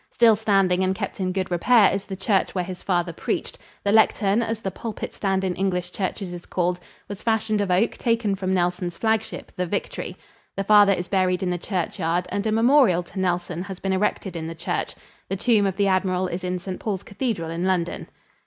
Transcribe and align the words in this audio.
Still 0.09 0.35
standing, 0.35 0.83
and 0.83 0.95
kept 0.95 1.19
in 1.19 1.31
good 1.31 1.51
repair, 1.51 1.91
is 1.93 2.05
the 2.05 2.15
church 2.15 2.55
where 2.55 2.63
his 2.63 2.81
father 2.81 3.13
preached. 3.13 3.59
The 3.83 3.91
lectern, 3.91 4.41
as 4.41 4.59
the 4.59 4.71
pulpit 4.71 5.13
stand 5.13 5.43
in 5.43 5.53
English 5.53 5.91
churches 5.91 6.33
is 6.33 6.47
called, 6.47 6.79
was 7.07 7.21
fashioned 7.21 7.61
of 7.61 7.69
oak 7.69 7.97
taken 7.99 8.33
from 8.33 8.51
Nelson's 8.51 8.97
flagship, 8.97 9.51
the 9.55 9.67
Victory. 9.67 10.17
The 10.57 10.63
father 10.63 10.93
is 10.93 11.07
buried 11.07 11.43
in 11.43 11.51
the 11.51 11.59
churchyard 11.59 12.25
and 12.29 12.47
a 12.47 12.51
memorial 12.51 13.03
to 13.03 13.19
Nelson 13.19 13.61
has 13.61 13.79
been 13.79 13.93
erected 13.93 14.35
in 14.35 14.47
the 14.47 14.55
church. 14.55 14.95
The 15.29 15.35
tomb 15.35 15.67
of 15.67 15.75
the 15.77 15.85
admiral 15.87 16.25
is 16.27 16.43
in 16.43 16.57
St. 16.57 16.79
Paul's 16.79 17.03
Cathedral 17.03 17.51
in 17.51 17.65
London. 17.65 18.07